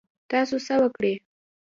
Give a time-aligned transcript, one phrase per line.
[0.29, 1.13] تاسو هڅه وکړئ